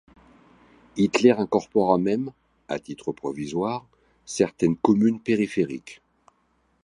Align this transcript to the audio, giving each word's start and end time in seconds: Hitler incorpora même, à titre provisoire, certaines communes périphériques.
Hitler 0.97 1.33
incorpora 1.37 1.99
même, 1.99 2.31
à 2.67 2.79
titre 2.79 3.11
provisoire, 3.11 3.85
certaines 4.25 4.75
communes 4.75 5.19
périphériques. 5.19 6.01